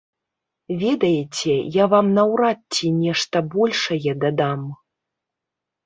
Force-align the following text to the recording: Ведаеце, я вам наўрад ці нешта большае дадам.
Ведаеце, 0.83 1.53
я 1.77 1.85
вам 1.93 2.09
наўрад 2.17 2.59
ці 2.79 2.85
нешта 3.03 3.45
большае 3.55 4.11
дадам. 4.27 4.61